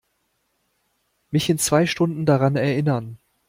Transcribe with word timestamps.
Mich 1.29 1.47
in 1.47 1.59
zwei 1.59 1.85
Stunden 1.85 2.25
daran 2.25 2.55
erinnern. 2.55 3.19